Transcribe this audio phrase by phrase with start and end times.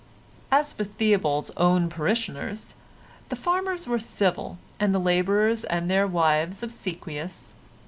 [0.51, 2.73] As for Theobald's own parishioners,
[3.29, 7.53] the farmers were civil and the labourers and their wives obsequious.